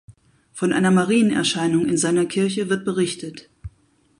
Von 0.53 0.73
einer 0.73 0.89
Marienerscheinung 0.89 1.85
in 1.85 1.95
seiner 1.95 2.25
Kirche 2.25 2.71
wird 2.71 2.85
berichtet. 2.85 3.51